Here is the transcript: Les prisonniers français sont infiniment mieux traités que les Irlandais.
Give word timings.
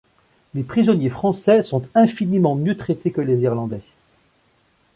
Les 0.55 0.63
prisonniers 0.63 1.11
français 1.11 1.61
sont 1.61 1.83
infiniment 1.93 2.55
mieux 2.55 2.75
traités 2.75 3.11
que 3.11 3.21
les 3.21 3.41
Irlandais. 3.41 3.81